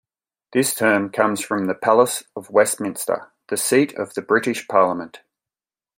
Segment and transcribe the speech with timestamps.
[0.51, 5.21] This term comes from the Palace of Westminster, the seat of the British parliament.